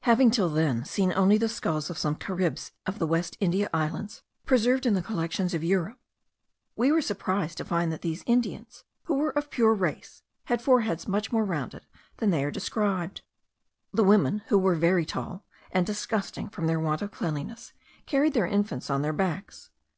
Having 0.00 0.32
till 0.32 0.50
then 0.50 0.84
seen 0.84 1.10
only 1.10 1.38
the 1.38 1.48
skulls 1.48 1.88
of 1.88 1.96
some 1.96 2.14
Caribs 2.14 2.72
of 2.84 2.98
the 2.98 3.06
West 3.06 3.38
India 3.40 3.70
Islands 3.72 4.22
preserved 4.44 4.84
in 4.84 4.92
the 4.92 5.00
collections 5.00 5.54
of 5.54 5.64
Europe, 5.64 5.98
we 6.76 6.92
were 6.92 7.00
surprised 7.00 7.56
to 7.56 7.64
find 7.64 7.90
that 7.90 8.02
these 8.02 8.22
Indians, 8.26 8.84
who 9.04 9.14
were 9.14 9.30
of 9.30 9.48
pure 9.48 9.72
race, 9.72 10.22
had 10.44 10.60
foreheads 10.60 11.08
much 11.08 11.32
more 11.32 11.46
rounded 11.46 11.86
than 12.18 12.28
they 12.28 12.44
are 12.44 12.50
described. 12.50 13.22
The 13.90 14.04
women, 14.04 14.42
who 14.48 14.58
were 14.58 14.74
very 14.74 15.06
tall, 15.06 15.46
and 15.70 15.86
disgusting 15.86 16.50
from 16.50 16.66
their 16.66 16.78
want 16.78 17.00
of 17.00 17.10
cleanliness, 17.10 17.72
carried 18.04 18.34
their 18.34 18.44
infants 18.44 18.90
on 18.90 19.00
their 19.00 19.14
backs. 19.14 19.70